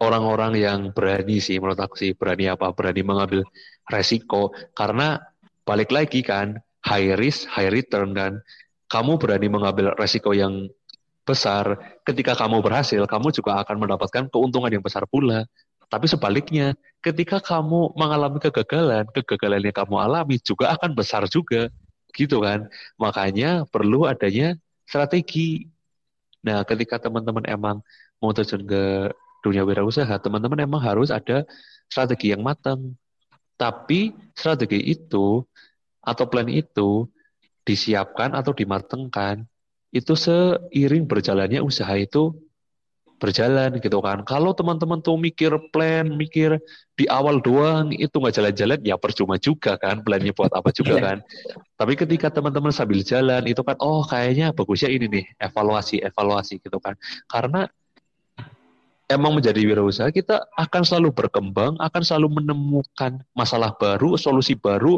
orang-orang 0.00 0.56
yang 0.56 0.80
berani 0.96 1.44
sih 1.44 1.60
menurut 1.60 1.76
aku 1.76 2.00
sih 2.00 2.16
berani 2.16 2.48
apa 2.48 2.72
berani 2.72 3.04
mengambil 3.04 3.44
resiko 3.84 4.56
karena 4.72 5.20
balik 5.68 5.92
lagi 5.92 6.24
kan 6.24 6.56
high 6.84 7.12
risk 7.16 7.48
high 7.52 7.68
return 7.68 8.16
kan 8.16 8.40
kamu 8.90 9.16
berani 9.22 9.46
mengambil 9.46 9.94
resiko 9.94 10.34
yang 10.34 10.66
besar. 11.22 11.78
Ketika 12.02 12.34
kamu 12.34 12.58
berhasil 12.58 12.98
kamu 13.06 13.30
juga 13.30 13.62
akan 13.62 13.86
mendapatkan 13.86 14.26
keuntungan 14.28 14.68
yang 14.74 14.82
besar 14.82 15.06
pula. 15.06 15.46
Tapi 15.90 16.06
sebaliknya 16.06 16.74
ketika 17.02 17.38
kamu 17.42 17.94
mengalami 17.98 18.38
kegagalan 18.42 19.06
kegagalan 19.14 19.62
yang 19.62 19.74
kamu 19.74 19.94
alami 19.98 20.36
juga 20.42 20.74
akan 20.74 20.90
besar 20.98 21.30
juga. 21.30 21.70
Gitu 22.10 22.42
kan? 22.42 22.66
Makanya 22.98 23.62
perlu 23.70 24.10
adanya 24.10 24.58
strategi. 24.82 25.70
Nah 26.42 26.66
ketika 26.66 26.98
teman-teman 26.98 27.46
emang 27.46 27.76
mau 28.18 28.34
terjun 28.34 28.66
ke 28.66 29.14
dunia 29.46 29.62
wirausaha, 29.62 30.18
teman-teman 30.20 30.66
emang 30.66 30.82
harus 30.82 31.14
ada 31.14 31.46
strategi 31.86 32.34
yang 32.34 32.42
matang. 32.42 32.98
Tapi 33.54 34.10
strategi 34.34 34.82
itu 34.90 35.46
atau 36.00 36.24
plan 36.26 36.48
itu 36.48 37.06
disiapkan 37.64 38.32
atau 38.32 38.56
dimatengkan 38.56 39.44
itu 39.90 40.14
seiring 40.14 41.04
berjalannya 41.04 41.60
usaha 41.60 41.92
itu 41.98 42.34
berjalan 43.20 43.76
gitu 43.84 44.00
kan. 44.00 44.24
Kalau 44.24 44.56
teman-teman 44.56 45.04
tuh 45.04 45.20
mikir 45.20 45.52
plan, 45.70 46.08
mikir 46.08 46.56
di 46.96 47.04
awal 47.04 47.44
doang 47.44 47.92
itu 47.92 48.16
nggak 48.16 48.32
jalan-jalan, 48.32 48.80
ya 48.80 48.96
percuma 48.96 49.36
juga 49.36 49.76
kan, 49.76 50.00
plannya 50.00 50.32
buat 50.32 50.48
apa 50.48 50.72
juga 50.72 50.96
Iya. 50.96 51.04
kan. 51.04 51.16
Tapi 51.76 52.00
ketika 52.00 52.32
teman-teman 52.32 52.72
sambil 52.72 53.04
jalan 53.04 53.44
itu 53.44 53.60
kan, 53.60 53.76
oh 53.76 54.00
kayaknya 54.08 54.56
bagusnya 54.56 54.88
ini 54.88 55.06
nih, 55.20 55.24
evaluasi, 55.36 56.00
evaluasi 56.00 56.64
gitu 56.64 56.80
kan. 56.80 56.96
Karena 57.28 57.68
emang 59.12 59.36
menjadi 59.36 59.60
wirausaha 59.68 60.08
kita 60.08 60.48
akan 60.56 60.82
selalu 60.86 61.12
berkembang, 61.12 61.76
akan 61.76 62.02
selalu 62.02 62.40
menemukan 62.40 63.20
masalah 63.36 63.76
baru, 63.76 64.16
solusi 64.16 64.56
baru, 64.56 64.96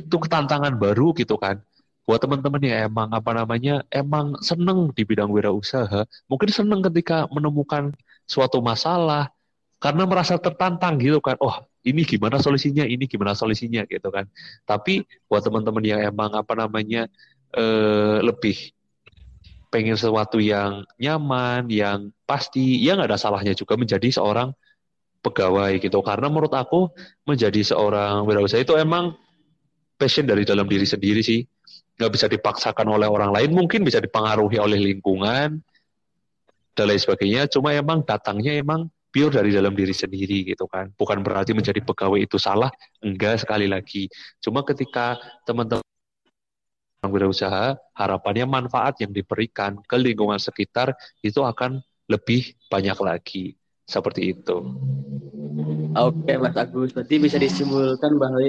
itu 0.00 0.16
tantangan 0.28 0.72
baru 0.78 1.12
gitu 1.12 1.36
kan. 1.36 1.60
Buat 2.02 2.24
teman-teman 2.24 2.58
yang 2.64 2.90
emang 2.90 3.08
apa 3.14 3.30
namanya 3.30 3.84
emang 3.92 4.34
seneng 4.42 4.90
di 4.90 5.06
bidang 5.06 5.30
wirausaha 5.30 6.02
mungkin 6.26 6.50
seneng 6.50 6.82
ketika 6.90 7.30
menemukan 7.30 7.94
suatu 8.26 8.58
masalah 8.58 9.30
karena 9.78 10.06
merasa 10.06 10.38
tertantang 10.38 10.98
gitu 10.98 11.18
kan. 11.22 11.38
Oh 11.38 11.62
ini 11.82 12.06
gimana 12.06 12.38
solusinya 12.38 12.86
ini 12.86 13.06
gimana 13.10 13.34
solusinya 13.34 13.82
gitu 13.86 14.08
kan. 14.10 14.26
Tapi 14.66 15.02
buat 15.26 15.42
teman-teman 15.42 15.82
yang 15.82 16.00
emang 16.02 16.34
apa 16.34 16.54
namanya 16.54 17.10
eh, 17.54 18.18
lebih 18.22 18.74
pengen 19.72 19.96
sesuatu 19.96 20.36
yang 20.36 20.84
nyaman 21.00 21.64
yang 21.72 22.12
pasti 22.28 22.76
ya 22.84 22.92
nggak 22.92 23.08
ada 23.08 23.18
salahnya 23.18 23.56
juga 23.56 23.74
menjadi 23.80 24.10
seorang 24.12 24.52
pegawai 25.24 25.78
gitu. 25.80 25.98
Karena 26.04 26.28
menurut 26.28 26.52
aku 26.52 26.92
menjadi 27.24 27.62
seorang 27.62 28.26
wirausaha 28.28 28.62
itu 28.62 28.74
emang 28.76 29.16
passion 30.02 30.26
dari 30.26 30.42
dalam 30.42 30.66
diri 30.66 30.82
sendiri 30.82 31.22
sih. 31.22 31.46
Nggak 31.94 32.10
bisa 32.10 32.26
dipaksakan 32.26 32.90
oleh 32.90 33.06
orang 33.06 33.30
lain. 33.30 33.54
Mungkin 33.54 33.86
bisa 33.86 34.02
dipengaruhi 34.02 34.58
oleh 34.58 34.82
lingkungan 34.82 35.62
dan 36.74 36.84
lain 36.90 36.98
sebagainya. 36.98 37.46
Cuma 37.46 37.70
emang 37.70 38.02
datangnya 38.02 38.58
emang 38.58 38.90
pure 39.14 39.30
dari 39.30 39.54
dalam 39.54 39.70
diri 39.78 39.94
sendiri 39.94 40.42
gitu 40.42 40.66
kan. 40.66 40.90
Bukan 40.98 41.22
berarti 41.22 41.54
menjadi 41.54 41.78
pegawai 41.78 42.18
itu 42.18 42.34
salah. 42.42 42.74
Enggak 42.98 43.46
sekali 43.46 43.70
lagi. 43.70 44.10
Cuma 44.42 44.66
ketika 44.66 45.22
teman-teman 45.46 45.86
berusaha 47.06 47.78
harapannya 47.94 48.46
manfaat 48.50 48.98
yang 48.98 49.14
diberikan 49.14 49.78
ke 49.86 49.94
lingkungan 49.94 50.38
sekitar 50.42 50.98
itu 51.22 51.38
akan 51.46 51.78
lebih 52.10 52.58
banyak 52.66 52.98
lagi. 52.98 53.54
Seperti 53.86 54.34
itu. 54.34 54.56
Oke 55.92 56.32
Mas 56.40 56.56
Agus, 56.56 56.96
berarti 56.96 57.20
bisa 57.20 57.36
disimpulkan 57.36 58.16
bahwa 58.16 58.40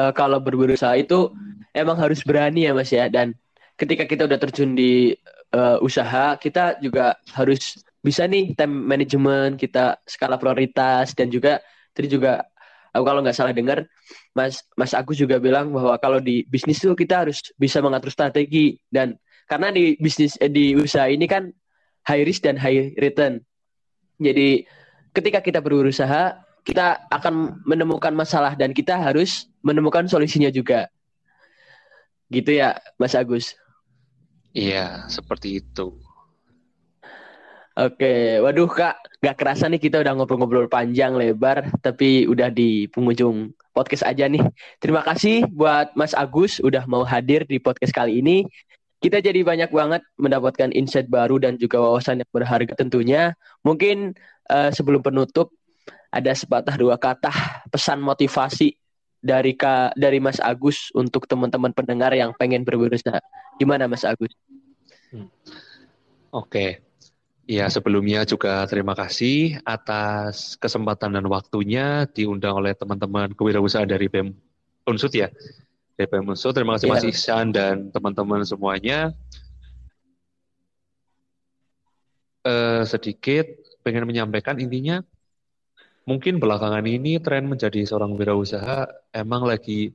eh, 0.00 0.12
kalau 0.16 0.40
berberusaha 0.40 0.96
itu 0.96 1.28
emang 1.76 2.00
harus 2.00 2.24
berani 2.24 2.64
ya 2.66 2.72
Mas 2.72 2.88
ya. 2.88 3.06
Dan 3.12 3.36
ketika 3.76 4.08
kita 4.08 4.24
udah 4.24 4.38
terjun 4.40 4.72
di 4.72 5.12
eh, 5.52 5.78
usaha, 5.84 6.40
kita 6.40 6.80
juga 6.80 7.20
harus 7.36 7.76
bisa 8.00 8.24
nih 8.24 8.56
time 8.56 8.72
management, 8.88 9.60
kita 9.60 10.00
skala 10.08 10.40
prioritas 10.40 11.12
dan 11.12 11.28
juga 11.28 11.60
tadi 11.92 12.08
juga 12.08 12.48
aku 12.96 13.04
kalau 13.04 13.20
nggak 13.20 13.36
salah 13.36 13.52
dengar 13.52 13.84
Mas 14.32 14.64
Mas 14.74 14.96
Agus 14.96 15.20
juga 15.20 15.36
bilang 15.36 15.70
bahwa 15.70 15.94
kalau 16.00 16.18
di 16.18 16.48
bisnis 16.48 16.80
itu 16.80 16.96
kita 16.96 17.26
harus 17.26 17.44
bisa 17.60 17.84
mengatur 17.84 18.08
strategi 18.10 18.80
dan 18.88 19.20
karena 19.46 19.68
di 19.74 19.98
bisnis 20.00 20.38
eh, 20.40 20.48
di 20.48 20.72
usaha 20.78 21.06
ini 21.10 21.26
kan 21.28 21.52
high 22.08 22.24
risk 22.24 22.46
dan 22.46 22.56
high 22.56 22.96
return. 22.96 23.42
Jadi 24.16 24.64
ketika 25.12 25.44
kita 25.44 25.60
berusaha 25.60 26.38
kita 26.70 27.02
akan 27.10 27.58
menemukan 27.66 28.14
masalah 28.14 28.54
dan 28.54 28.70
kita 28.70 28.94
harus 28.94 29.50
menemukan 29.66 30.06
solusinya 30.06 30.54
juga. 30.54 30.86
Gitu 32.30 32.62
ya, 32.62 32.78
Mas 32.94 33.18
Agus. 33.18 33.58
iya 34.50 35.06
seperti 35.06 35.62
itu 35.62 35.94
Oke, 37.78 38.42
waduh 38.42 38.66
Kak, 38.66 38.98
gak 39.22 39.38
kerasa 39.40 39.70
nih 39.70 39.78
kita 39.78 40.02
udah 40.02 40.12
ngobrol-ngobrol 40.12 40.66
panjang 40.66 41.14
lebar, 41.14 41.70
tapi 41.80 42.26
udah 42.26 42.50
di 42.50 42.90
penghujung 42.90 43.54
podcast 43.72 44.04
aja 44.04 44.26
nih. 44.26 44.42
Terima 44.82 45.06
kasih 45.06 45.46
buat 45.48 45.94
Mas 45.94 46.12
Agus 46.12 46.58
udah 46.60 46.84
mau 46.90 47.06
hadir 47.06 47.46
di 47.46 47.62
podcast 47.62 47.94
kali 47.94 48.20
ini. 48.20 48.44
Kita 49.00 49.22
jadi 49.22 49.40
banyak 49.46 49.70
banget 49.72 50.02
mendapatkan 50.18 50.74
insight 50.76 51.08
baru 51.08 51.40
dan 51.40 51.56
juga 51.56 51.80
wawasan 51.80 52.20
yang 52.20 52.30
berharga 52.34 52.74
tentunya. 52.74 53.32
Mungkin 53.64 54.18
eh, 54.50 54.70
sebelum 54.74 55.00
penutup 55.00 55.54
ada 56.10 56.32
sepatah 56.34 56.74
dua 56.74 56.98
kata 56.98 57.30
pesan 57.70 58.02
motivasi 58.02 58.74
dari 59.22 59.54
Kak 59.54 59.94
dari 59.94 60.18
Mas 60.18 60.42
Agus 60.42 60.90
untuk 60.96 61.28
teman-teman 61.30 61.70
pendengar 61.70 62.10
yang 62.12 62.34
pengen 62.34 62.66
berusaha. 62.66 63.22
Gimana 63.62 63.86
Mas 63.86 64.02
Agus? 64.02 64.34
Oke. 66.34 66.82
Ya, 67.50 67.66
sebelumnya 67.66 68.22
juga 68.22 68.62
terima 68.70 68.94
kasih 68.94 69.58
atas 69.66 70.54
kesempatan 70.54 71.18
dan 71.18 71.26
waktunya 71.26 72.06
diundang 72.14 72.62
oleh 72.62 72.78
teman-teman 72.78 73.34
kewirausahaan 73.34 73.90
dari 73.90 74.06
BEM 74.06 74.30
Unsut 74.86 75.10
ya. 75.10 75.26
Dari 75.98 76.06
BEM 76.06 76.30
Unsut, 76.30 76.54
terima 76.54 76.78
kasih 76.78 76.86
Iya. 76.86 76.94
Mas 76.94 77.06
Ihsan 77.10 77.50
dan 77.50 77.90
teman-teman 77.90 78.46
semuanya. 78.46 79.10
Eh, 82.46 82.82
sedikit 82.86 83.50
pengen 83.82 84.06
menyampaikan 84.06 84.56
intinya 84.62 85.02
mungkin 86.08 86.40
belakangan 86.40 86.84
ini 86.84 87.20
tren 87.20 87.46
menjadi 87.46 87.84
seorang 87.86 88.16
wirausaha 88.16 88.88
emang 89.12 89.44
lagi 89.44 89.92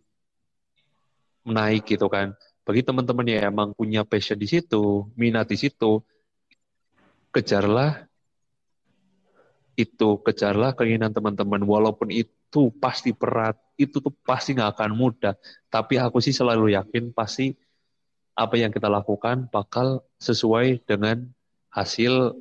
menaik 1.45 1.85
gitu 1.85 2.09
kan. 2.09 2.33
Bagi 2.65 2.81
teman-teman 2.81 3.29
yang 3.29 3.53
emang 3.53 3.77
punya 3.77 4.01
passion 4.01 4.41
di 4.41 4.49
situ, 4.49 5.05
minat 5.13 5.45
di 5.45 5.57
situ, 5.61 6.01
kejarlah 7.29 8.09
itu, 9.77 10.17
kejarlah 10.25 10.73
keinginan 10.73 11.13
teman-teman. 11.13 11.61
Walaupun 11.61 12.09
itu 12.09 12.73
pasti 12.81 13.13
berat, 13.13 13.53
itu 13.77 14.01
tuh 14.01 14.09
pasti 14.25 14.57
nggak 14.57 14.81
akan 14.81 14.91
mudah. 14.97 15.37
Tapi 15.69 16.01
aku 16.01 16.17
sih 16.17 16.33
selalu 16.33 16.73
yakin 16.73 17.13
pasti 17.13 17.53
apa 18.35 18.57
yang 18.57 18.73
kita 18.73 18.89
lakukan 18.89 19.47
bakal 19.53 20.03
sesuai 20.19 20.83
dengan 20.83 21.29
hasil 21.71 22.35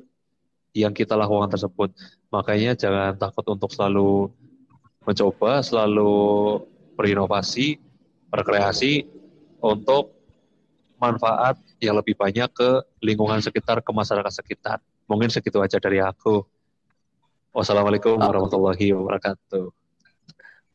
yang 0.75 0.91
kita 0.91 1.15
lakukan 1.15 1.47
tersebut. 1.47 1.95
Makanya 2.27 2.75
jangan 2.75 3.15
takut 3.15 3.47
untuk 3.47 3.71
selalu 3.71 4.27
mencoba, 5.07 5.63
selalu 5.63 6.59
berinovasi, 6.99 7.79
berkreasi 8.27 9.07
untuk 9.63 10.11
manfaat 10.99 11.55
yang 11.79 11.95
lebih 11.95 12.19
banyak 12.19 12.51
ke 12.51 12.69
lingkungan 12.99 13.39
sekitar, 13.39 13.79
ke 13.79 13.91
masyarakat 13.95 14.33
sekitar. 14.43 14.83
Mungkin 15.07 15.31
segitu 15.31 15.63
aja 15.63 15.79
dari 15.79 16.03
aku. 16.03 16.43
Wassalamualaikum 17.55 18.19
warahmatullahi 18.19 18.91
wabarakatuh. 18.91 19.84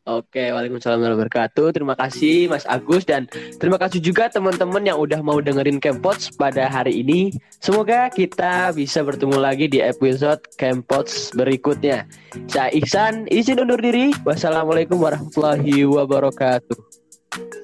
Oke, 0.09 0.49
Waalaikumsalam 0.49 0.97
warahmatullahi 0.97 1.29
wabarakatuh. 1.29 1.67
Terima 1.77 1.93
kasih 1.93 2.49
Mas 2.49 2.65
Agus 2.65 3.05
dan 3.05 3.29
terima 3.61 3.77
kasih 3.77 4.01
juga 4.01 4.33
teman-teman 4.33 4.81
yang 4.81 4.97
udah 4.97 5.21
mau 5.21 5.45
dengerin 5.45 5.77
Campots 5.77 6.33
pada 6.41 6.73
hari 6.73 7.05
ini. 7.05 7.37
Semoga 7.61 8.09
kita 8.09 8.73
bisa 8.73 9.05
bertemu 9.05 9.37
lagi 9.37 9.69
di 9.69 9.85
episode 9.85 10.41
Campots 10.57 11.37
berikutnya. 11.37 12.09
Saya 12.49 12.73
Ihsan, 12.73 13.29
izin 13.29 13.61
undur 13.61 13.77
diri. 13.77 14.17
Wassalamualaikum 14.25 14.97
warahmatullahi 14.97 15.85
wabarakatuh. 15.85 17.60